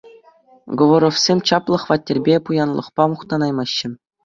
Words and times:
Говоровсем 0.81 1.37
чаплӑ 1.51 1.77
хваттерпе, 1.83 2.35
пуянлӑхпа 2.49 3.03
мухтанаймаҫҫӗ. 3.15 3.89